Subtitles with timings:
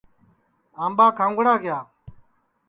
[0.83, 1.77] آمٻا کھاؤنگڑا کِیا